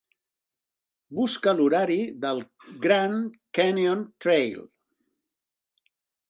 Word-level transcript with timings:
Busca 1.17 1.51
l'horari 1.59 1.97
del 2.23 2.41
Grand 2.87 3.37
Canyon 3.59 4.03
Trail. 4.27 4.57